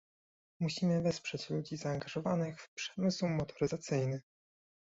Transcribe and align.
Musimy 0.59 1.01
wesprzeć 1.03 1.49
ludzi 1.49 1.77
zaangażowanych 1.77 2.61
w 2.61 2.71
przemysł 2.73 3.27
motoryzacyjny 3.27 4.21